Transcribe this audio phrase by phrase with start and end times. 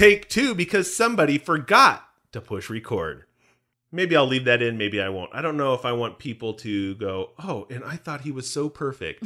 [0.00, 3.24] take two because somebody forgot to push record.
[3.92, 5.30] Maybe I'll leave that in, maybe I won't.
[5.34, 8.50] I don't know if I want people to go, oh, and I thought he was
[8.50, 9.24] so perfect.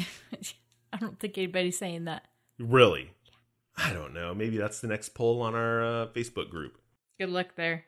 [0.93, 2.27] I don't think anybody's saying that.
[2.59, 3.13] really?
[3.77, 4.35] I don't know.
[4.35, 6.79] Maybe that's the next poll on our uh, Facebook group.
[7.19, 7.87] Good luck there.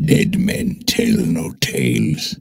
[0.00, 2.36] Dead men tell no tales.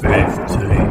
[0.00, 0.81] Fifteen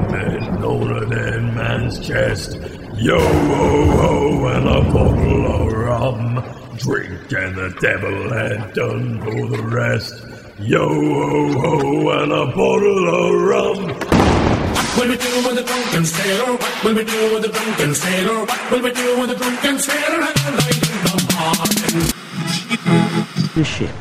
[0.62, 2.58] men older than man's chest.
[2.96, 6.44] Yo ho ho and a bottle of rum.
[6.78, 10.24] Drink and the devil had done for the rest.
[10.60, 13.90] Yo ho ho and a bottle of rum.
[14.98, 16.58] What will we do with the drunken sailor?
[16.58, 18.46] What will we do with the drunken sailor?
[18.46, 20.20] What will we do with the drunken sailor?
[20.20, 20.72] Lying in the
[23.56, 23.96] the ship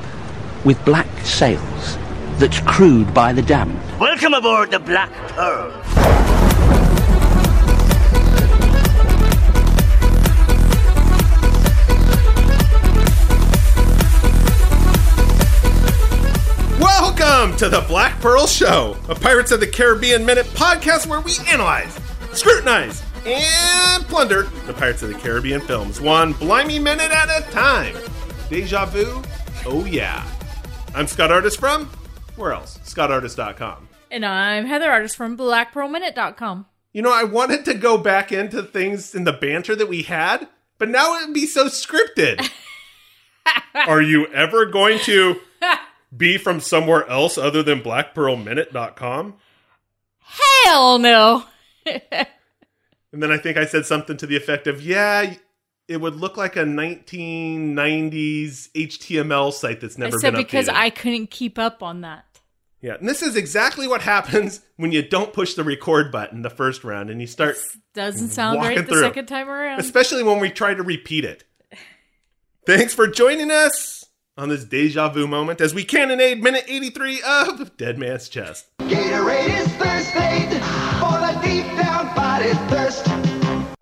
[0.64, 1.98] with black sails
[2.38, 3.78] that's crewed by the damned.
[3.98, 5.70] Welcome aboard the Black Pearl.
[17.40, 21.32] Welcome to the Black Pearl Show, a Pirates of the Caribbean Minute podcast where we
[21.48, 21.98] analyze,
[22.34, 27.96] scrutinize, and plunder the Pirates of the Caribbean films, one blimey minute at a time.
[28.50, 29.22] Deja vu?
[29.64, 30.22] Oh yeah.
[30.94, 31.86] I'm Scott Artist from,
[32.36, 32.78] where else?
[32.84, 33.88] ScottArtist.com.
[34.10, 36.66] And I'm Heather Artist from BlackPearlMinute.com.
[36.92, 40.46] You know, I wanted to go back into things in the banter that we had,
[40.76, 42.50] but now it would be so scripted.
[43.74, 45.40] Are you ever going to
[46.16, 49.34] be from somewhere else other than blackpearlminute.com?
[50.64, 51.44] Hell no.
[53.12, 55.34] And then I think I said something to the effect of, yeah,
[55.88, 60.74] it would look like a 1990s HTML site that's I never said been because updated.
[60.76, 62.24] I couldn't keep up on that.
[62.80, 66.50] Yeah, and this is exactly what happens when you don't push the record button the
[66.50, 67.56] first round and you start,
[67.92, 69.00] Doesn't sound right the through.
[69.00, 69.80] second time around.
[69.80, 71.42] especially when we try to repeat it.
[72.64, 73.99] Thanks for joining us
[74.40, 78.66] on this deja vu moment as we cannonade minute 83 of Dead Man's Chest.
[78.78, 83.06] Gatorade is for the deep down body thirst.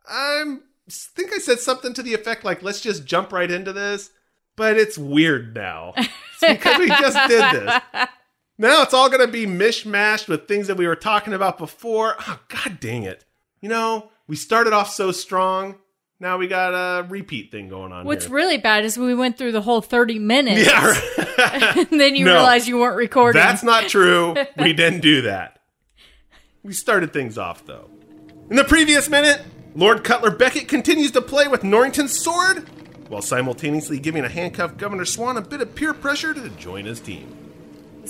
[0.08, 4.10] I'm think I said something to the effect like, let's just jump right into this,
[4.56, 5.94] but it's weird now.
[5.96, 7.80] It's because we just did this.
[8.60, 12.16] Now it's all going to be mishmashed with things that we were talking about before.
[12.26, 13.24] Oh, god dang it.
[13.60, 15.76] You know, we started off so strong.
[16.20, 18.34] Now we got a repeat thing going on What's here.
[18.34, 20.66] really bad is we went through the whole 30 minutes.
[20.66, 20.84] yeah,
[21.38, 21.76] right.
[21.92, 22.32] and then you No.
[22.34, 23.40] realize you weren't recording.
[23.40, 24.34] That's not true.
[24.58, 25.60] We didn't do that.
[26.64, 27.88] We started things off, though.
[28.50, 29.42] In the previous minute,
[29.76, 32.68] Lord Cutler Beckett continues to play with Norrington's sword
[33.08, 36.98] while simultaneously giving a handcuffed Governor Swan a bit of peer pressure to join his
[37.00, 37.47] team.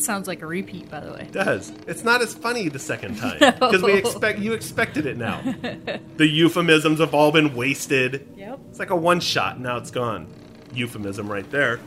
[0.01, 1.23] Sounds like a repeat, by the way.
[1.23, 1.73] It does.
[1.87, 5.41] It's not as funny the second time because we expect you expected it now.
[6.17, 8.27] the euphemisms have all been wasted.
[8.37, 8.61] Yep.
[8.71, 10.33] It's like a one shot, now it's gone.
[10.73, 11.81] Euphemism right there.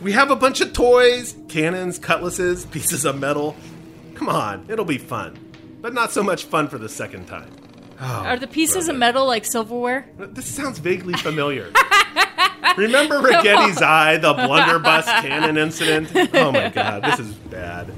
[0.00, 3.56] We have a bunch of toys, cannons, cutlasses, pieces of metal.
[4.14, 5.36] Come on, it'll be fun.
[5.80, 7.50] But not so much fun for the second time.
[8.00, 10.08] Are the pieces of metal like silverware?
[10.16, 11.72] This sounds vaguely familiar.
[12.78, 16.10] Remember Ragetti's Eye, the blunderbuss cannon incident?
[16.34, 17.92] Oh my god, this is bad.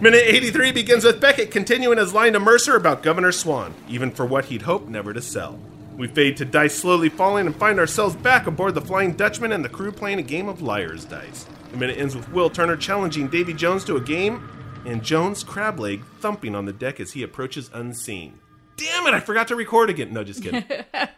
[0.00, 4.26] Minute 83 begins with Beckett continuing his line to Mercer about Governor Swan, even for
[4.26, 5.60] what he'd hoped never to sell.
[5.96, 9.64] We fade to dice slowly falling and find ourselves back aboard the Flying Dutchman and
[9.64, 11.46] the crew playing a game of liar's dice.
[11.70, 14.48] The minute ends with Will Turner challenging Davy Jones to a game,
[14.84, 18.40] and Jones' crab leg thumping on the deck as he approaches unseen.
[18.76, 20.12] Damn it, I forgot to record again.
[20.12, 20.64] No, just kidding.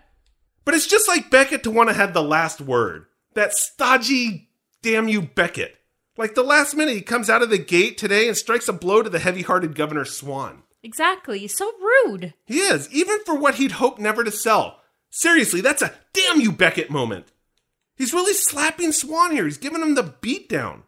[0.68, 3.06] But it's just like Beckett to want to have the last word.
[3.32, 4.50] That stodgy,
[4.82, 5.74] damn you, Beckett.
[6.18, 9.00] Like the last minute, he comes out of the gate today and strikes a blow
[9.00, 10.64] to the heavy hearted Governor Swan.
[10.82, 11.48] Exactly.
[11.48, 12.34] So rude.
[12.44, 14.82] He is, even for what he'd hoped never to sell.
[15.08, 17.32] Seriously, that's a damn you, Beckett moment.
[17.96, 19.46] He's really slapping Swan here.
[19.46, 20.82] He's giving him the beatdown.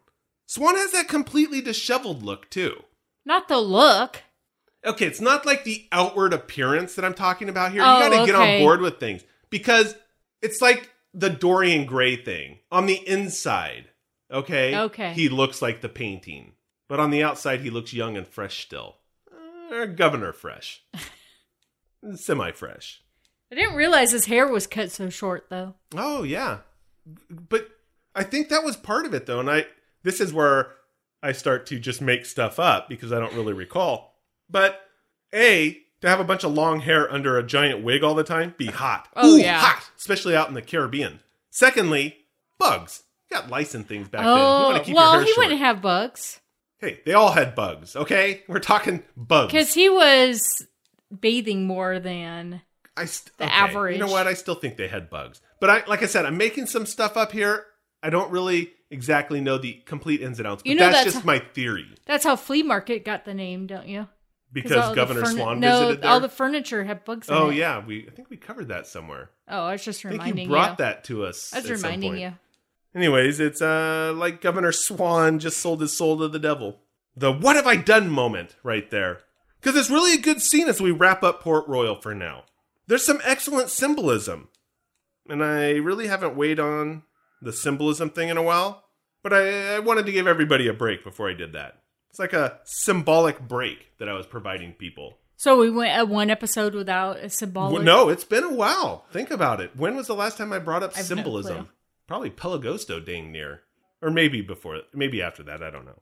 [0.45, 2.83] Swan has that completely disheveled look, too.
[3.25, 4.21] Not the look.
[4.85, 7.81] Okay, it's not like the outward appearance that I'm talking about here.
[7.83, 9.95] Oh, you gotta get on board with things because
[10.41, 12.57] it's like the Dorian Gray thing.
[12.71, 13.89] On the inside,
[14.31, 14.75] okay?
[14.75, 15.13] Okay.
[15.13, 16.53] He looks like the painting,
[16.89, 18.95] but on the outside, he looks young and fresh still.
[19.71, 20.83] Uh, governor fresh.
[22.15, 23.03] Semi fresh.
[23.51, 25.75] I didn't realize his hair was cut so short, though.
[25.95, 26.59] Oh, yeah.
[27.29, 27.67] But
[28.15, 29.41] I think that was part of it, though.
[29.41, 29.65] And I,
[30.03, 30.71] this is where
[31.21, 34.15] I start to just make stuff up because I don't really recall.
[34.49, 34.81] But
[35.33, 38.53] A, to have a bunch of long hair under a giant wig all the time,
[38.57, 39.07] be hot.
[39.15, 39.59] Oh, Ooh, yeah.
[39.59, 41.19] hot, especially out in the Caribbean.
[41.49, 42.17] Secondly,
[42.57, 43.03] bugs.
[43.29, 44.29] You got lice and things back then.
[44.35, 45.37] Oh, keep well, he short.
[45.37, 46.41] wouldn't have bugs
[46.81, 48.43] hey, they all had bugs, okay?
[48.47, 49.51] We're talking bugs.
[49.53, 50.65] because he was
[51.17, 52.61] bathing more than.
[52.97, 53.93] I st- The okay, average.
[53.97, 54.27] You know what?
[54.27, 55.39] I still think they had bugs.
[55.61, 57.65] But I, like I said, I'm making some stuff up here.
[58.03, 60.63] I don't really exactly know the complete ins and outs.
[60.63, 63.67] But You know that's, that's- just my theory That's how flea market got the name,
[63.67, 64.07] don't you?
[64.53, 66.09] Because Governor furni- Swan no, visited there.
[66.11, 67.55] all the furniture had bugs in oh it.
[67.55, 69.29] yeah, we I think we covered that somewhere.
[69.47, 70.85] Oh, I was just I think reminding you brought you.
[70.85, 71.53] that to us.
[71.53, 72.33] I was reminding you.
[72.93, 76.79] Anyways, it's uh like Governor Swan just sold his soul to the devil.
[77.15, 79.19] The what have I done moment right there.
[79.59, 82.45] Because it's really a good scene as we wrap up Port Royal for now.
[82.87, 84.49] There's some excellent symbolism.
[85.29, 87.03] And I really haven't weighed on
[87.43, 88.85] the symbolism thing in a while.
[89.21, 91.80] But I, I wanted to give everybody a break before I did that.
[92.11, 95.17] It's like a symbolic break that I was providing people.
[95.37, 97.73] So we went at one episode without a symbolic.
[97.73, 99.05] Well, no, it's been a while.
[99.11, 99.75] Think about it.
[99.75, 101.55] When was the last time I brought up I've symbolism?
[101.55, 101.67] clue.
[102.05, 103.61] Probably Pelegosto dang near.
[104.01, 106.01] Or maybe before, maybe after that, I don't know.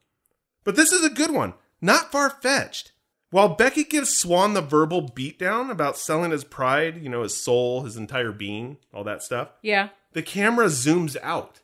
[0.63, 1.53] But this is a good one.
[1.79, 2.91] Not far fetched.
[3.29, 7.83] While Becky gives Swan the verbal beatdown about selling his pride, you know, his soul,
[7.83, 9.89] his entire being, all that stuff, Yeah.
[10.13, 11.59] the camera zooms out.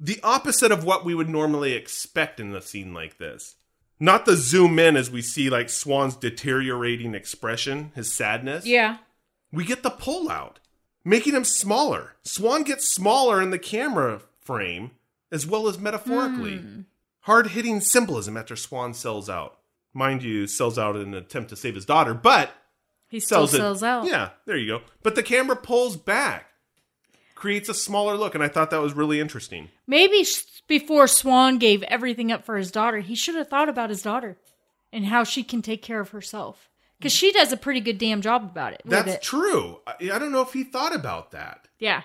[0.00, 3.54] The opposite of what we would normally expect in a scene like this.
[4.00, 8.98] Not the zoom in as we see like Swan's deteriorating expression, his sadness Yeah.
[9.52, 10.60] we get the pull out,
[11.04, 12.14] making him smaller.
[12.22, 14.92] Swan gets smaller in the camera frame
[15.32, 16.58] as well as metaphorically.
[16.58, 16.80] Hmm.
[17.22, 19.58] Hard hitting symbolism after Swan sells out.
[19.92, 22.50] Mind you, sells out in an attempt to save his daughter, but
[23.08, 24.06] He still sells, sells out.
[24.06, 24.82] Yeah, there you go.
[25.02, 26.47] But the camera pulls back,
[27.38, 29.68] creates a smaller look, and I thought that was really interesting.
[29.86, 33.90] Maybe sh- before Swan gave everything up for his daughter, he should have thought about
[33.90, 34.36] his daughter
[34.92, 36.68] and how she can take care of herself.
[36.98, 38.82] Because she does a pretty good damn job about it.
[38.84, 39.22] That's it.
[39.22, 39.78] true.
[39.86, 41.68] I, I don't know if he thought about that.
[41.78, 42.02] Yeah.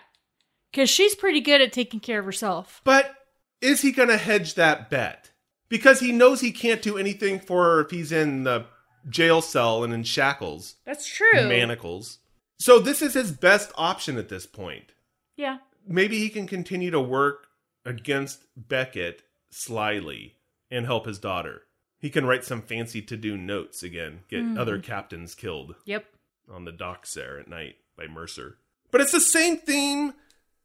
[0.71, 2.79] Because she's pretty good at taking care of herself.
[2.83, 3.13] But
[3.59, 5.31] is he going to hedge that bet?
[5.67, 8.65] Because he knows he can't do anything for her if he's in the
[9.09, 11.47] jail cell and in shackles, That's true.
[11.47, 12.19] manacles.
[12.59, 14.92] So this is his best option at this point.
[15.35, 15.57] Yeah.
[15.87, 17.47] Maybe he can continue to work
[17.85, 20.35] against Beckett slyly
[20.71, 21.63] and help his daughter.
[21.99, 24.57] He can write some fancy to do notes again, get mm-hmm.
[24.59, 26.05] other captains killed Yep.
[26.51, 28.57] on the docks there at night by Mercer.
[28.91, 30.13] But it's the same theme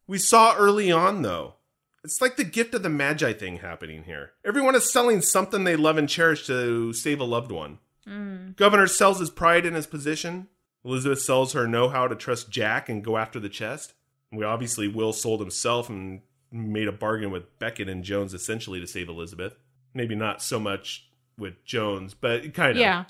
[0.06, 1.54] we saw early on, though.
[2.02, 4.32] It's like the gift of the Magi thing happening here.
[4.44, 7.78] Everyone is selling something they love and cherish to save a loved one.
[8.06, 8.56] Mm.
[8.56, 10.48] Governor sells his pride in his position.
[10.84, 13.94] Elizabeth sells her know how to trust Jack and go after the chest.
[14.32, 16.20] We obviously Will sold himself and
[16.50, 19.54] made a bargain with Beckett and Jones essentially to save Elizabeth.
[19.94, 21.08] Maybe not so much
[21.38, 22.76] with Jones, but kind of.
[22.78, 23.04] Yeah.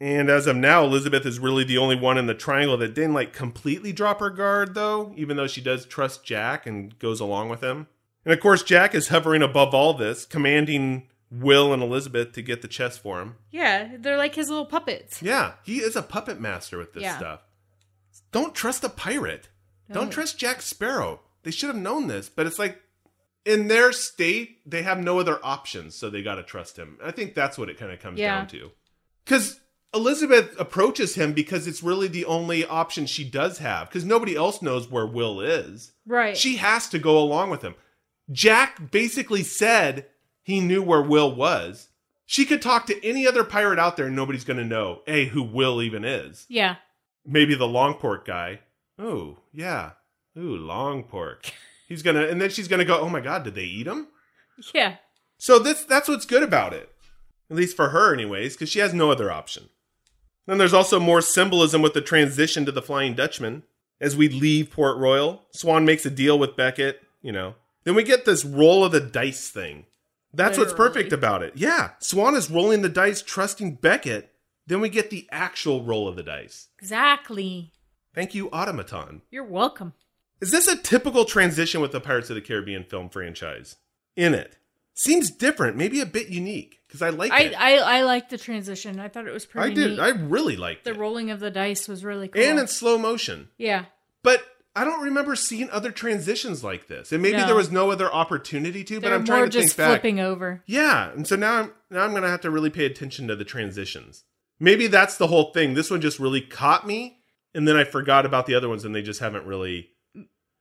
[0.00, 3.14] And as of now, Elizabeth is really the only one in the triangle that didn't
[3.14, 7.48] like completely drop her guard, though, even though she does trust Jack and goes along
[7.48, 7.86] with him.
[8.24, 12.60] And of course, Jack is hovering above all this, commanding Will and Elizabeth to get
[12.62, 13.36] the chest for him.
[13.50, 13.96] Yeah.
[13.98, 15.22] They're like his little puppets.
[15.22, 17.16] Yeah, he is a puppet master with this Yeah.
[17.16, 17.40] stuff.
[18.32, 19.48] Don't trust a pirate.
[19.92, 20.10] Don't No.
[20.10, 21.20] trust Jack Sparrow.
[21.42, 22.80] They should have known this, but it's like
[23.44, 26.98] in their state, they have no other options, so they got to trust him.
[27.04, 28.36] I think that's what it kind of comes Yeah.
[28.38, 28.70] down to.
[29.24, 29.60] Because
[29.92, 34.62] Elizabeth approaches him because it's really the only option she does have, because nobody else
[34.62, 35.92] knows where Will is.
[36.06, 36.36] Right.
[36.36, 37.74] She has to go along with him.
[38.32, 40.06] Jack basically said
[40.42, 41.88] he knew where Will was.
[42.26, 45.26] She could talk to any other pirate out there and nobody's going to know, A,
[45.26, 46.46] who Will even is.
[46.48, 46.76] yeah.
[47.26, 48.60] Maybe the Longport guy.
[48.98, 49.92] Oh, yeah.
[50.36, 51.52] Ooh, long pork.
[51.88, 54.08] He's to, and then she's to go, oh my God, did they eat him?
[54.72, 54.96] Yeah.
[55.38, 56.90] So this, that's what's good about it.
[57.50, 59.68] At least for her, anyways, because she has no other option.
[60.46, 63.64] Then there's also more symbolism with the transition to the Flying Dutchman.
[64.00, 67.54] As we leave Port Royal, Swan makes a deal with Beckett, you know.
[67.84, 69.86] Then we get this roll of the dice thing.
[70.32, 71.52] That's what's perfect about it.
[71.54, 74.32] Yeah, Swan is rolling the dice, trusting Beckett.
[74.66, 76.68] Then we get the actual roll of the dice.
[76.80, 77.72] Exactly.
[78.14, 79.22] Thank you, Automaton.
[79.30, 79.92] You're welcome.
[80.40, 83.76] Is this a typical transition with the Pirates of the Caribbean film franchise?
[84.16, 84.56] In it.
[84.96, 87.54] Seems different, maybe a bit unique, because I like I, it.
[87.60, 89.00] I I liked the transition.
[89.00, 89.90] I thought it was pretty I did.
[89.92, 89.98] neat.
[90.00, 90.94] I really liked the it.
[90.94, 92.40] The rolling of the dice was really cool.
[92.40, 93.48] And in slow motion.
[93.58, 93.86] yeah.
[94.22, 94.44] But
[94.76, 97.10] I don't remember seeing other transitions like this.
[97.12, 97.46] And maybe No.
[97.46, 99.88] there was no other opportunity to, but They're I'm trying to think just back.
[100.00, 100.62] flipping over.
[100.66, 103.44] Yeah, and so now I'm now I'm gonna have to really pay attention to the
[103.44, 104.22] transitions.
[104.60, 105.74] Maybe that's the whole thing.
[105.74, 107.18] This one just really caught me,
[107.54, 109.90] and then I forgot about the other ones, and they just haven't really.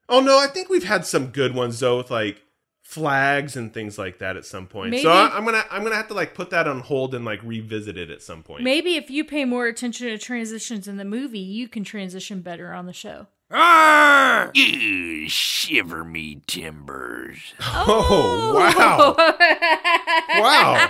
[0.10, 2.42] Oh no, I think we've had some good ones though, with like
[2.84, 4.92] flags and things like that at some point.
[4.92, 7.24] Maybe- So I, I'm gonna I'm gonna have to like put that on hold and
[7.26, 8.64] like revisit it at some point.
[8.64, 12.74] Maybe if you pay more attention to transitions in the movie, you can transition better
[12.74, 13.28] on the show.
[13.52, 14.52] Arr!
[14.56, 17.54] Ew, shiver me timbers.
[17.86, 19.16] Oh wow!
[20.40, 20.90] wow!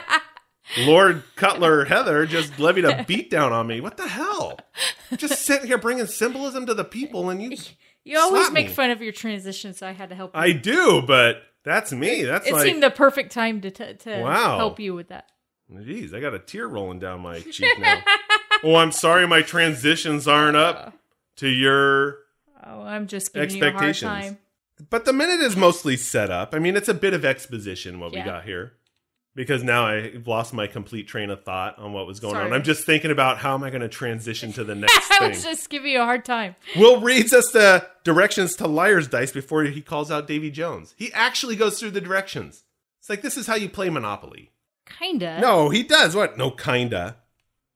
[0.79, 3.79] Lord Cutler Heather just levied a beatdown on me.
[3.81, 4.57] What the hell?
[5.17, 7.57] Just sitting here bringing symbolism to the people, and you.
[8.03, 8.73] You always make me.
[8.73, 10.41] fun of your transitions, so I had to help you.
[10.41, 12.23] I do, but that's me.
[12.23, 12.63] That's it like.
[12.63, 14.57] seemed the perfect time to, t- to Wow.
[14.57, 15.27] help you with that.
[15.71, 18.01] Jeez, I got a tear rolling down my cheek now.
[18.63, 20.99] oh, I'm sorry, my transitions aren't up oh.
[21.37, 22.17] to your.
[22.65, 24.09] Oh, I'm just giving you a hard Expectations.
[24.09, 24.37] time.
[24.89, 26.53] But the minute is mostly set up.
[26.53, 28.23] I mean, it's a bit of exposition what Yeah.
[28.23, 28.73] we got here.
[29.35, 32.53] Because now I've lost my complete train of thought on what was going on.
[32.53, 35.29] I'm just thinking about how am I going to transition to the next I thing.
[35.29, 36.55] was just giving you a hard time.
[36.75, 40.93] Will reads us the directions to Liar's Dice before he calls out Davy Jones.
[40.97, 42.63] He actually goes through the directions.
[42.99, 44.51] It's like this is how you play Monopoly.
[44.85, 45.39] Kinda.
[45.41, 46.15] No, he does.
[46.15, 46.37] What?
[46.37, 47.17] No, kinda.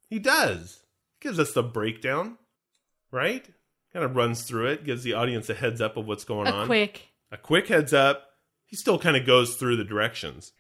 [0.09, 0.83] He does.
[1.21, 2.37] Gives us the breakdown,
[3.11, 3.45] right?
[3.91, 6.51] Kind of runs through it, gives the audience a heads up of what's going a
[6.51, 6.67] on.
[6.67, 7.07] quick.
[7.31, 8.25] a quick heads up.
[8.67, 10.51] He still kind of goes through the directions.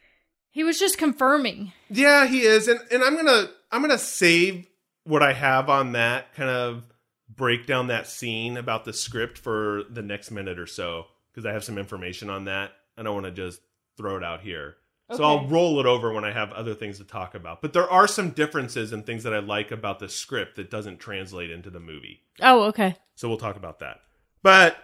[0.57, 1.71] He was just confirming.
[1.87, 4.65] Yeah, he is, and and I'm gonna I'm gonna save
[5.03, 6.83] what I have on that kind of
[7.29, 11.53] break down that scene about the script for the next minute or so because I
[11.53, 12.71] have some information on that.
[12.97, 13.61] I don't want to just
[13.97, 14.77] throw it out here.
[15.13, 17.61] So I'll roll it over when I have other things to talk about.
[17.61, 20.97] But there are some differences and things that I like about the script that doesn't
[20.97, 22.21] translate into the movie.
[22.41, 22.95] Oh, okay.
[23.13, 23.99] So we'll talk about that.
[24.41, 24.75] But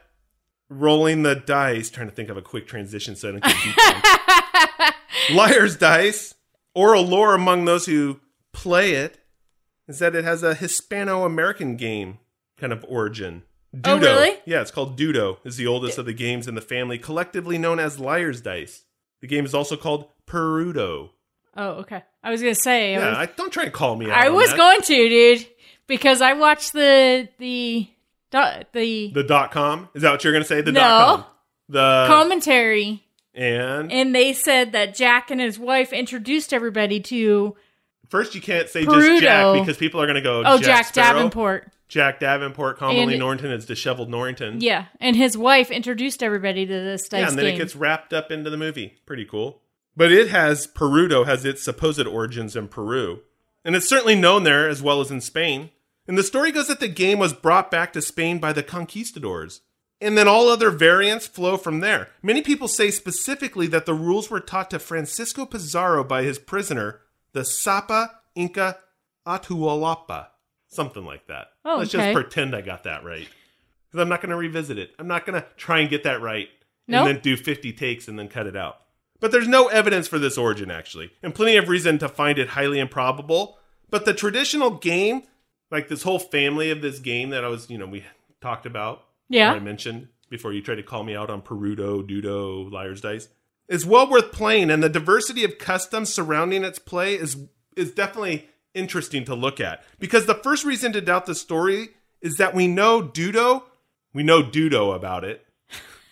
[0.69, 4.19] rolling the dice, trying to think of a quick transition so I don't get.
[5.31, 6.33] Liar's dice,
[6.75, 8.19] oral lore among those who
[8.51, 9.19] play it,
[9.87, 12.19] is that it has a Hispano American game
[12.57, 13.43] kind of origin.
[13.85, 14.37] Oh, really?
[14.45, 15.37] Yeah, it's called Dudo.
[15.43, 18.85] Is the oldest of the games in the family, collectively known as Liar's Dice.
[19.21, 21.09] The game is also called Perudo.
[21.57, 22.03] Oh, okay.
[22.23, 22.95] I was gonna say.
[22.95, 24.17] I Yeah, was, I, don't try and call me out.
[24.17, 24.57] I was that.
[24.57, 25.47] going to, dude,
[25.87, 27.87] because I watched the the
[28.31, 29.89] the, the The dot com.
[29.95, 30.61] Is that what you're going to say?
[30.61, 30.79] The No.
[30.79, 31.25] dot com.
[31.69, 33.03] The commentary,
[33.33, 37.55] and and they said that Jack and his wife introduced everybody to
[38.09, 39.09] First, you can't say Perudo.
[39.19, 40.43] just Jack because people are going to go.
[40.45, 41.71] oh Jack, Jack Davenport.
[41.87, 44.61] Jack Davenport, commonly And- Norrington, is disheveled Norrington.
[44.61, 47.55] Yeah, and his wife introduced everybody to this dice yeah, and then game.
[47.55, 48.97] it gets wrapped up into the movie.
[49.05, 49.61] Pretty cool.
[49.95, 53.21] But it has Perudo has its supposed origins in Peru,
[53.65, 55.69] and it's certainly known there as well as in Spain.
[56.07, 59.61] And the story goes that the game was brought back to Spain by the conquistadors.
[60.03, 62.09] And then all other variants flow from there.
[62.21, 66.99] Many people say specifically that the rules were taught to Francisco Pizarro by his prisoner,
[67.31, 68.79] the Sapa Inca
[69.25, 70.27] Atahualpa.
[70.67, 71.47] Something like that.
[71.63, 72.11] Oh, Let's okay.
[72.11, 73.29] just pretend I got that right.
[73.87, 74.91] Because I'm not going to revisit it.
[74.99, 76.49] I'm not going to try and get that right
[76.87, 78.79] and then do 50 takes and then cut it out.
[79.21, 82.49] But there's no evidence for this origin, actually, and plenty of reason to find it
[82.49, 83.57] highly improbable.
[83.89, 85.23] But the traditional game,
[85.71, 88.03] like this whole family of this game that I was, you know, we
[88.41, 89.51] talked about, Yeah.
[89.51, 93.29] I mentioned before you tried to call me out on Perudo, Dudo, Liar's Dice,
[93.67, 97.37] is well worth playing, and the diversity of customs surrounding its play is
[97.75, 99.83] is definitely interesting to look at.
[99.99, 101.89] Because the first reason to doubt the story
[102.21, 103.63] is that we know Dudo,
[104.13, 105.43] we know Dudo about it.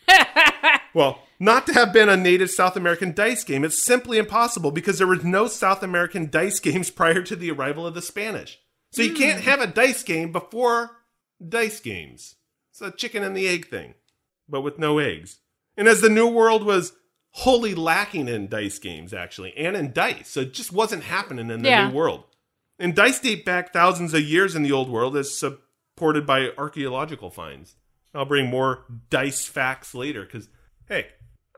[0.95, 4.97] well, not to have been a native South American dice game, it's simply impossible because
[4.97, 8.59] there was no South American dice games prior to the arrival of the Spanish.
[8.91, 9.49] So you can't hmm.
[9.49, 10.97] have a dice game before
[11.47, 12.35] dice games.
[12.71, 13.93] It's a chicken and the egg thing,
[14.49, 15.37] but with no eggs.
[15.77, 16.93] And as the New World was
[17.31, 21.61] wholly lacking in dice games, actually, and in dice, so it just wasn't happening in
[21.63, 21.87] the Yeah.
[21.87, 22.23] New World.
[22.79, 27.29] And dice date back thousands of years in the Old World, as supported by archaeological
[27.29, 27.75] finds.
[28.13, 30.49] I'll bring more dice facts later, because,
[30.87, 31.07] hey,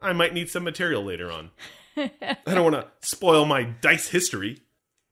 [0.01, 1.51] I might need some material later on.
[1.98, 2.10] I
[2.46, 4.60] don't want to spoil my dice history.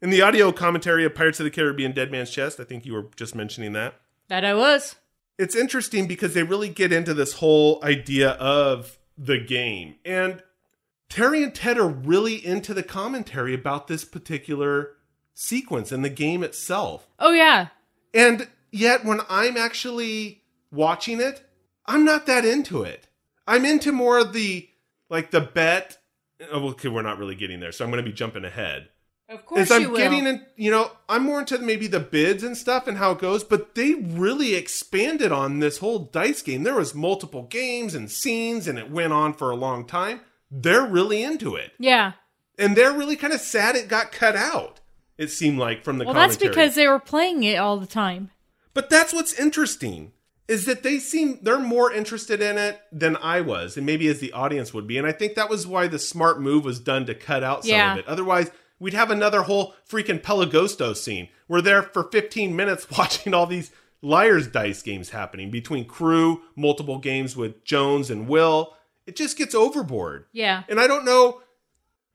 [0.01, 2.93] In the audio commentary of Pirates of the Caribbean Dead Man's Chest, I think you
[2.93, 3.95] were just mentioning that
[4.27, 4.95] that I was.
[5.37, 9.95] It's interesting because they really get into this whole idea of the game.
[10.05, 10.43] And
[11.09, 14.91] Terry and Ted are really into the commentary about this particular
[15.33, 17.07] sequence and the game itself.
[17.19, 17.67] Oh yeah.
[18.13, 21.43] And yet, when I'm actually watching it,
[21.85, 23.07] I'm not that into it.
[23.47, 24.69] I'm into more of the,
[25.09, 25.97] like, the bet.
[26.51, 28.89] Oh, okay, we're not really getting there, so I'm going to be jumping ahead
[29.31, 29.97] Of course I'm you will.
[29.97, 33.19] getting in, you know, I'm more into maybe the bids and stuff and how it
[33.19, 36.63] goes, but they really expanded on this whole dice game.
[36.63, 40.21] There was multiple games and scenes and it went on for a long time.
[40.49, 41.71] They're really into it.
[41.79, 42.13] yeah.
[42.59, 44.81] And they're really kind of sad it got cut out.
[45.17, 48.29] It seemed like from the Well, that's because they were playing it all the time.
[48.73, 50.11] But that's what's interesting
[50.47, 54.19] is that they seem they're more interested in it than I was, and maybe as
[54.19, 54.97] the audience would be.
[54.97, 57.71] And I think that was why the smart move was done to cut out some
[57.71, 57.93] Yeah.
[57.93, 58.07] of it.
[58.07, 61.29] Otherwise, we'd have another whole freaking Pelegosto scene.
[61.47, 63.71] We're there for 15 minutes watching all these
[64.01, 68.75] liar's dice games happening between crew, multiple games with Jones and Will.
[69.05, 70.25] It just gets overboard.
[70.33, 70.63] Yeah.
[70.67, 71.41] And I don't know.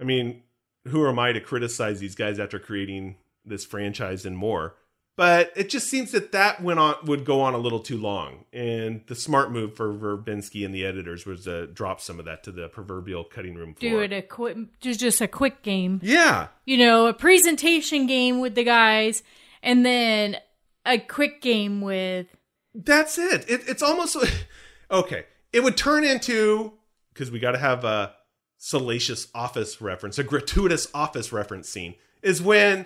[0.00, 0.42] I mean,
[0.88, 4.74] who am I to criticize these guys after creating this franchise and more?
[5.16, 8.44] But it just seems that that went on would go on a little too long,
[8.52, 12.44] and the smart move for Verbinski and the editors was to drop some of that
[12.44, 13.92] to the proverbial cutting room floor.
[13.92, 16.00] Do it a quick, just a quick game.
[16.02, 19.22] Yeah, You know, a presentation game with the guys,
[19.62, 20.36] and then
[20.84, 22.26] a quick game with.
[22.74, 23.48] That's it.
[23.48, 24.18] it it's almost
[24.90, 25.24] okay.
[25.50, 26.74] It would turn into
[27.14, 28.14] because we got to have a
[28.58, 31.94] salacious office reference, a gratuitous office reference scene.
[32.22, 32.84] Is when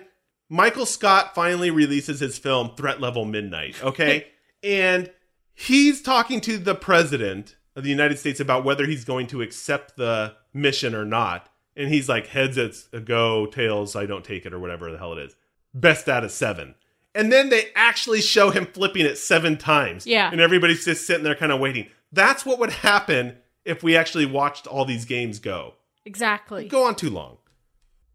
[0.51, 3.81] Michael Scott finally releases his film Threat Level Midnight.
[3.81, 4.27] Okay,
[4.63, 5.09] and
[5.53, 9.95] he's talking to the president of the United States about whether he's going to accept
[9.95, 11.47] the mission or not.
[11.77, 14.97] And he's like, heads it's a go, tails I don't take it, or whatever the
[14.97, 15.37] hell it is.
[15.73, 16.75] Best out of seven.
[17.15, 20.05] And then they actually show him flipping it seven times.
[20.05, 20.29] Yeah.
[20.29, 21.87] And everybody's just sitting there kind of waiting.
[22.11, 25.75] That's what would happen if we actually watched all these games go.
[26.03, 26.67] Exactly.
[26.67, 27.37] Go on too long.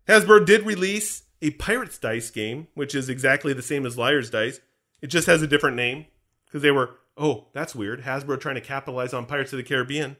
[0.07, 4.61] Hasbro did release a Pirates Dice game, which is exactly the same as Liar's Dice.
[5.00, 6.07] It just has a different name
[6.47, 8.02] because they were, oh, that's weird.
[8.02, 10.16] Hasbro trying to capitalize on Pirates of the Caribbean.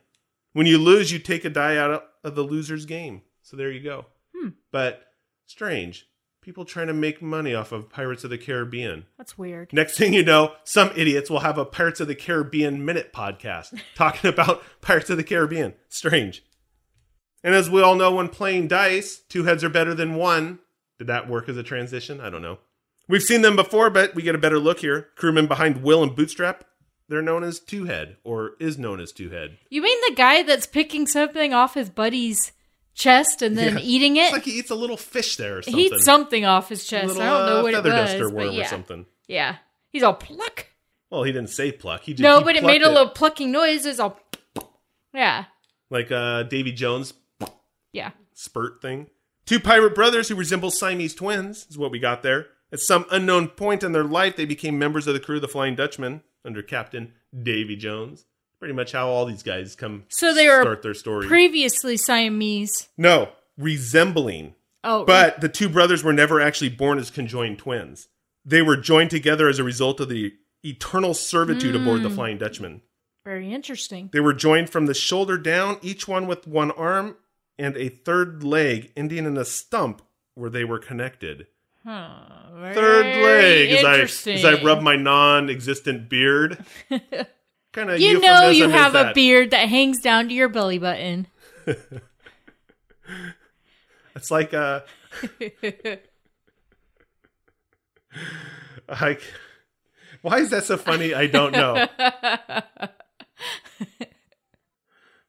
[0.53, 3.23] When you lose, you take a die out of the loser's game.
[3.43, 4.07] So there you go.
[4.35, 4.51] Hmm.
[4.71, 5.03] But
[5.47, 6.09] strange.
[6.43, 9.07] People trying to make money off of Pirates of the Caribbean.
[9.19, 9.73] That's weird.
[9.73, 13.81] Next thing you know, some idiots will have a Pirates of the Caribbean minute podcast
[13.97, 15.75] talking about Pirates of the Caribbean.
[15.89, 16.45] Strange.
[17.43, 20.61] And as we all know, when playing dice, two heads are better than one.
[20.99, 22.21] Did that work as a transition?
[22.21, 22.59] I don't know.
[23.09, 25.09] We've seen them before, but we get a better look here.
[25.17, 26.65] Crewman behind Will and Bootstrap,
[27.09, 29.59] they're known as Two Head, or is known as Two Head.
[29.71, 32.53] You mean the guy that's picking something off his buddy's
[32.95, 33.83] chest and then Yeah.
[33.85, 34.25] eating it?
[34.25, 35.79] It's like he eats a little fish there or something.
[35.79, 37.09] he eats something off his chest.
[37.09, 39.07] Little, I don't know uh, what it feather was, duster but worm yeah, or something.
[39.29, 39.57] yeah.
[39.93, 40.67] He's all pluck.
[41.11, 42.03] Well, he didn't say pluck.
[42.03, 43.87] He just No, he but it made a little plucking noise.
[43.87, 44.19] It's all,
[45.15, 45.45] yeah,
[45.91, 47.15] like uh, Davy Jones
[47.93, 48.11] yeah.
[48.35, 49.07] spurt thing.
[49.47, 52.49] Two pirate brothers who resemble Siamese twins is what we got there.
[52.73, 55.49] At some unknown point in their life, they became members of the crew of the
[55.49, 58.27] Flying Dutchman under Captain Davy Jones.
[58.59, 61.29] Pretty much how all these guys come So they start their story.
[61.29, 62.89] Previously Siamese.
[62.97, 64.55] no, resembling.
[64.83, 68.09] Oh, But the two brothers were never actually born as conjoined twins.
[68.45, 72.15] They were joined together as a result of the eternal servitude aboard the hmm.
[72.17, 72.83] Flying Dutchman.
[73.25, 74.11] very interesting.
[74.13, 77.17] They were joined from the shoulder down, each one with one arm
[77.59, 80.03] and a third leg ending in a stump
[80.35, 81.47] where they were connected.
[81.85, 82.19] Huh,
[82.75, 86.65] Third leg as I, as I rub my non existent beard.
[87.73, 91.29] kind of You know you have a beard that hangs down to your belly button.
[94.17, 94.81] It's like uh
[98.89, 99.21] like
[100.23, 101.13] why is that so funny?
[101.13, 101.87] I don't know.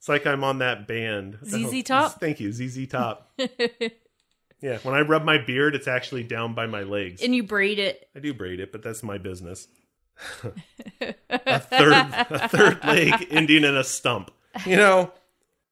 [0.08, 1.38] It's like I'm on that band.
[1.46, 2.18] ZZ oh, Top?
[2.22, 3.30] Thank you, ZZ Top.
[4.62, 7.22] yeah, when I rub my beard, it's actually down by my legs.
[7.22, 8.08] and you braid it.
[8.16, 9.68] I do braid it, but that's my business.
[11.30, 14.32] a third a third leg ending in a stump.
[14.66, 15.12] You know,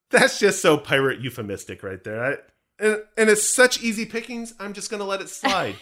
[0.09, 2.25] that's just so pirate euphemistic right there.
[2.25, 2.35] I,
[2.77, 5.75] and, and it's such easy pickings, I'm just going to let it slide.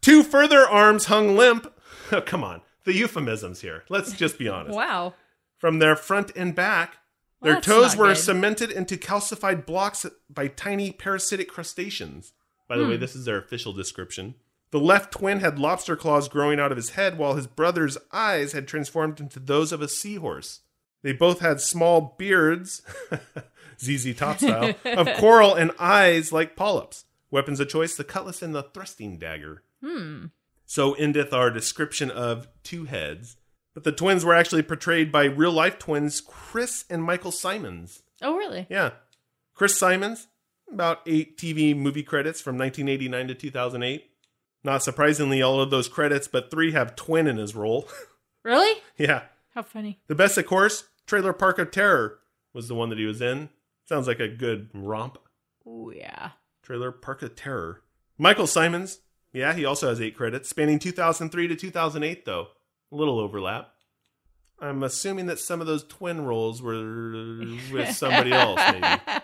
[0.00, 1.72] Two further arms hung limp.
[2.10, 2.62] Oh, come on.
[2.82, 3.84] The euphemisms here.
[3.88, 4.74] Let's just be honest.
[4.74, 5.14] Wow.
[5.58, 6.96] From their front and back,
[7.42, 8.16] their toes were good.
[8.18, 12.32] cemented into calcified blocks by tiny parasitic crustaceans.
[12.68, 12.82] By Hmm.
[12.82, 14.34] the way, this is their official description.
[14.70, 18.52] The left twin had lobster claws growing out of his head, while his brother's eyes
[18.52, 20.60] had transformed into those of a seahorse.
[21.02, 22.80] They both had small beards,
[23.80, 27.04] ZZ Top style, of coral and eyes like polyps.
[27.30, 29.62] Weapons of choice the cutlass and the thrusting dagger.
[29.82, 30.26] Hmm.
[30.64, 33.36] So endeth our description of two heads.
[33.74, 38.02] But the twins were actually portrayed by real life twins Chris and Michael Simons.
[38.20, 38.66] Oh, really?
[38.68, 38.90] Yeah.
[39.54, 40.28] Chris Simons,
[40.70, 44.10] about eight TV movie credits from 1989 to 2008.
[44.64, 47.88] Not surprisingly, all of those credits, but three have twin in his role.
[48.44, 48.80] Really?
[48.98, 49.22] yeah.
[49.54, 50.00] How funny.
[50.08, 52.18] The best, of course, Trailer Park of Terror
[52.52, 53.50] was the one that he was in.
[53.88, 55.16] Sounds like a good romp.
[55.64, 56.30] Oh, yeah.
[56.64, 57.82] Trailer Park of Terror.
[58.18, 58.98] Michael Simons,
[59.32, 62.48] yeah, he also has eight credits, spanning 2003 to 2008, though.
[62.92, 63.70] A little overlap.
[64.60, 66.74] I'm assuming that some of those twin roles were
[67.72, 69.22] with somebody else, maybe.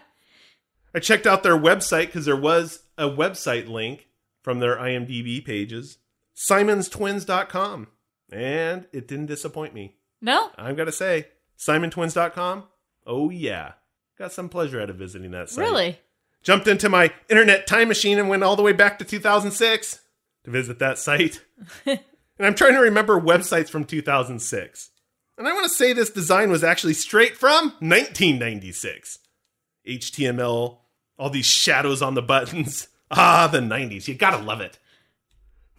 [0.94, 4.09] I checked out their website because there was a website link
[4.42, 5.98] from their IMDb pages,
[6.35, 7.88] simonstwins.com.
[8.33, 9.96] And it didn't disappoint me.
[10.20, 10.50] No?
[10.57, 11.28] I've got to say,
[11.59, 12.64] simontwins.com,
[13.07, 13.72] oh yeah.
[14.18, 15.64] Got some pleasure out of visiting that site.
[15.64, 15.98] Really?
[16.42, 20.00] Jumped into my internet time machine and went all the way back to 2006
[20.44, 21.42] to visit that site.
[22.38, 24.90] and I'm trying to remember websites from 2006.
[25.37, 29.18] And I want to say this design was actually straight from 1996.
[29.87, 30.79] HTML
[31.18, 32.88] All these shadows on the buttons.
[33.11, 34.07] Ah, the 90s.
[34.07, 34.79] You gotta love it.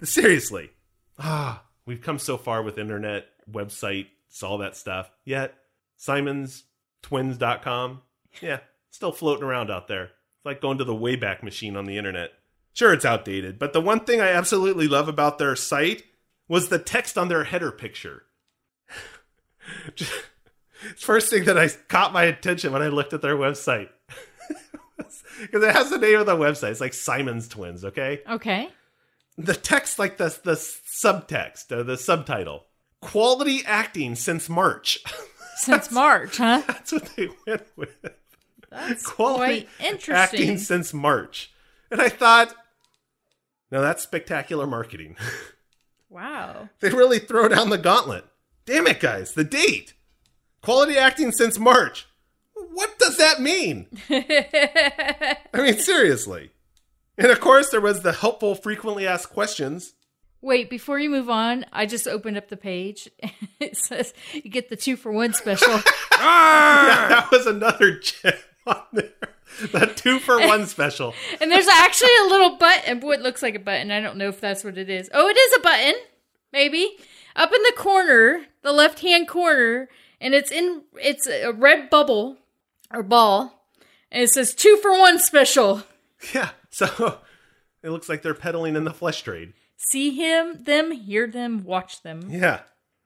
[0.02, 0.72] Seriously.
[1.20, 4.08] Ah, we've come so far with internet, websites,
[4.42, 5.12] all that stuff.
[5.26, 5.54] Yet,
[6.00, 8.02] simonstwins.com,
[8.42, 10.06] yeah, still floating around out there.
[10.06, 12.32] It's like going to the Wayback Machine on the internet.
[12.74, 16.02] Sure, it's outdated, but the one thing I absolutely love about their site
[16.50, 18.24] was the text on their header picture.
[20.98, 23.90] First thing that I caught my attention when I looked at their website.
[25.42, 26.72] Because it has the name of the website.
[26.72, 28.20] It's like Simon's Twins, okay?
[28.30, 28.68] Okay.
[29.38, 32.66] The text, like the, the subtext, or the subtitle.
[33.02, 35.00] Quality acting since March.
[35.56, 36.62] Since March, huh?
[36.68, 37.90] That's what they went with.
[38.70, 40.16] That's Quality quite interesting.
[40.16, 41.52] acting since March.
[41.92, 42.54] And I thought,
[43.70, 45.18] now that's spectacular marketing.
[46.10, 46.70] Wow.
[46.80, 48.26] they really throw down the gauntlet.
[48.66, 49.94] Damn it, guys, the date.
[50.62, 52.08] Quality acting since March.
[52.54, 53.88] What does that mean?
[54.10, 56.52] I mean, seriously.
[57.18, 59.94] And of course, there was the helpful frequently asked questions.
[60.42, 63.10] Wait, before you move on, I just opened up the page.
[63.60, 65.82] it says you get the two for one special.
[66.12, 68.34] that was another gem
[68.66, 69.29] on there.
[69.72, 71.14] The two for one special.
[71.42, 73.92] and there's actually a little button, what looks like a button.
[73.92, 75.10] I don't know if that's what it is.
[75.14, 75.94] Oh, it is a button.
[76.54, 76.98] Maybe.
[77.36, 79.88] Up in the corner, the left-hand corner,
[80.22, 82.38] and it's in it's a red bubble
[82.94, 83.66] or ball.
[84.12, 85.84] And it says two for one special.
[86.34, 86.50] Yeah.
[86.70, 87.20] So
[87.82, 89.54] it looks like they're peddling in the flesh trade.
[89.78, 92.28] See him, them, hear them, watch them.
[92.30, 92.60] Yeah.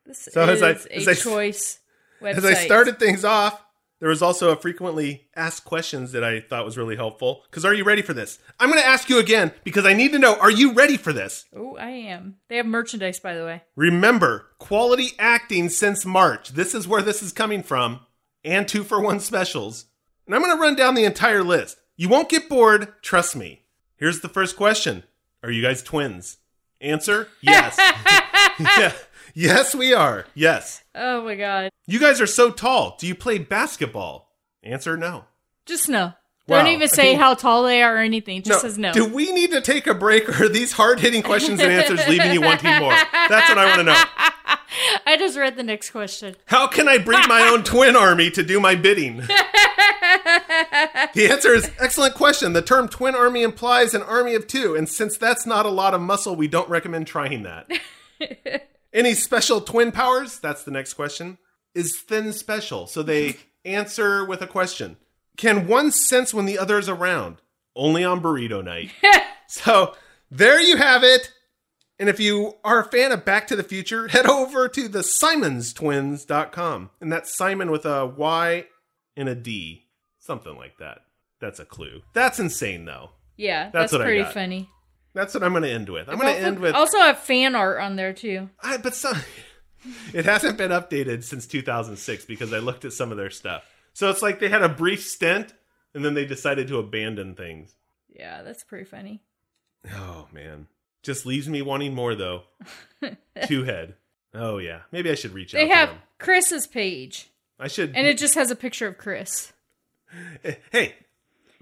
[0.06, 1.80] This So is as I- a as I- choice
[2.22, 2.38] website.
[2.38, 3.63] As I started things off,
[4.04, 7.44] there was also a frequently asked questions that I thought was really helpful.
[7.50, 8.38] Because are you ready for this?
[8.60, 11.14] I'm going to ask you again because I need to know are you ready for
[11.14, 11.46] this?
[11.56, 12.36] Oh, I am.
[12.50, 13.62] They have merchandise, by the way.
[13.78, 16.50] Remember, quality acting since March.
[16.50, 18.02] This is where this is coming from.
[18.44, 19.86] And two for one specials.
[20.26, 21.78] And I'm going to run down the entire list.
[21.96, 23.62] You won't get bored, trust me.
[23.96, 25.04] Here's the first question
[25.44, 26.40] Are you guys twins?
[26.82, 27.78] Answer yes.
[28.60, 28.92] yeah.
[29.34, 30.26] Yes, we are.
[30.36, 30.84] Yes.
[30.94, 31.72] Oh my god.
[31.88, 32.96] You guys are so tall.
[33.00, 34.30] Do you play basketball?
[34.62, 35.26] Answer no.
[35.66, 36.14] Just no.
[36.48, 36.60] Wow.
[36.60, 38.38] Don't even say I mean- how tall they are or anything.
[38.38, 38.92] It just says no.
[38.92, 42.06] Do we need to take a break or are these hard hitting questions and answers
[42.08, 42.92] leaving you wanting more?
[42.92, 43.96] That's what I want to know.
[45.06, 46.36] I just read the next question.
[46.46, 49.18] How can I breed my own twin army to do my bidding?
[51.14, 52.54] the answer is excellent question.
[52.54, 55.94] The term twin army implies an army of two, and since that's not a lot
[55.94, 57.70] of muscle, we don't recommend trying that.
[58.94, 60.40] Any special twin powers?
[60.40, 61.40] That's the next question.
[61.74, 62.88] Is thin special?
[62.88, 64.98] So they answer with a question.
[65.36, 67.38] Can one sense when the other is around?
[67.76, 68.92] Only on burrito night.
[69.48, 69.96] so
[70.30, 71.32] there you have it.
[71.98, 75.00] And if you are a fan of Back to the Future, head over to the
[75.00, 76.90] simonstwins.com.
[77.02, 78.66] And that's Simon with a Y
[79.16, 79.88] and a D.
[80.20, 81.00] Something like that.
[81.40, 82.02] That's a clue.
[82.14, 83.12] That's insane, though.
[83.38, 84.70] Yeah, That's that's, what I pretty funny.
[85.14, 86.10] That's what I'm going to end with.
[86.10, 86.74] I'm going to end with.
[86.76, 88.50] also have fan art on there too.
[88.62, 89.18] I, but some,
[90.14, 93.64] it hasn't been updated since 2006 because I looked at some of their stuff.
[93.94, 95.54] So it's like they had a brief stint
[95.94, 97.76] and then they decided to abandon things.
[98.10, 99.22] Yeah, that's pretty funny.
[99.94, 100.68] Oh, man.
[101.04, 102.44] Just leaves me wanting more, though.
[103.48, 103.96] Two head.
[104.34, 104.82] Oh, yeah.
[104.92, 105.90] Maybe I should reach They out They have.
[106.18, 107.96] Chris's page, I should.
[107.96, 109.52] and it just has a picture of Chris.
[110.72, 110.96] hey,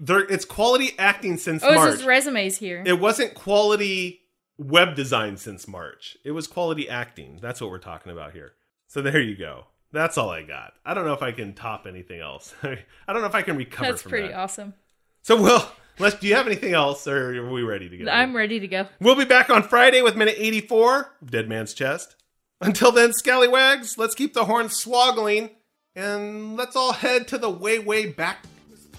[0.00, 1.90] there, it's quality acting since Oh, March.
[1.96, 2.82] says resumes here.
[2.86, 4.20] it wasn't quality
[4.58, 6.16] web design since March.
[6.24, 7.38] It was quality acting.
[7.40, 8.52] That's what we're talking about here.
[8.88, 9.66] So there you go.
[9.92, 10.72] That's all I got.
[10.84, 12.54] I don't know if I can top anything else.
[12.62, 12.78] I
[13.12, 14.36] don't know if I can recover That's pretty that.
[14.38, 14.74] awesome.
[15.22, 15.62] So, Will,
[15.98, 18.10] Les, do you have anything else, or are we ready to go?
[18.10, 18.86] I'm ready to go.
[19.00, 22.16] We'll be back on Friday with minute 84 of Dead Man's Chest.
[22.60, 25.50] Until then, scallywags, let's keep the horns swoggling
[25.96, 28.46] and let's all head to the way, way back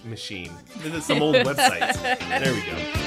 [0.06, 0.52] machine.
[0.78, 2.20] Visit some old websites.
[2.44, 3.04] There we go.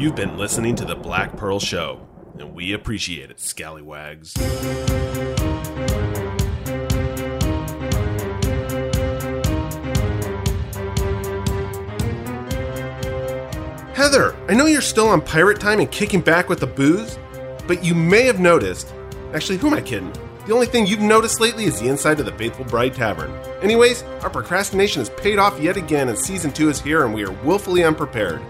[0.00, 2.00] You've been listening to The Black Pearl Show,
[2.40, 4.34] and we appreciate it, scallywags.
[13.94, 17.18] Heather, I know you're still on pirate time and kicking back with the booze,
[17.66, 18.92] but you may have noticed.
[19.34, 20.12] Actually, who am I kidding?
[20.46, 23.30] The only thing you've noticed lately is the inside of the Faithful Bride Tavern.
[23.62, 27.24] Anyways, our procrastination has paid off yet again, and season two is here, and we
[27.24, 28.40] are willfully unprepared.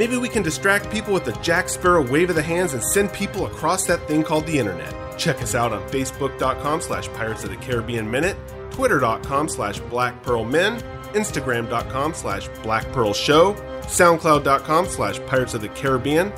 [0.00, 3.12] Maybe we can distract people with the Jack Sparrow wave of the hands and send
[3.12, 4.94] people across that thing called the internet.
[5.18, 8.34] Check us out on Facebook.com slash Pirates of the Caribbean Minute,
[8.70, 10.80] Twitter.com slash Black Pearl Men,
[11.12, 16.32] Instagram.com slash Black Pearl Show, SoundCloud.com slash Pirates of the Caribbean.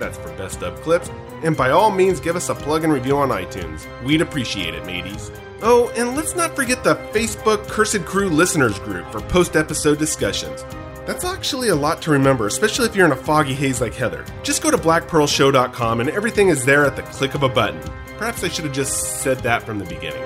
[0.00, 1.08] That's for best of clips.
[1.44, 3.86] And by all means, give us a plug and review on iTunes.
[4.02, 5.30] We'd appreciate it, mateys.
[5.62, 10.64] Oh, and let's not forget the Facebook Cursed Crew listeners group for post episode discussions.
[11.06, 14.24] That's actually a lot to remember, especially if you're in a foggy haze like Heather.
[14.42, 17.80] Just go to blackpearlshow.com and everything is there at the click of a button.
[18.16, 20.22] Perhaps I should have just said that from the beginning.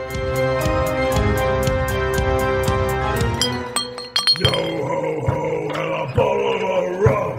[4.39, 7.35] Yo ho ho and a bottle of rum.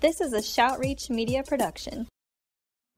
[0.00, 2.06] This is a Shoutreach Media production.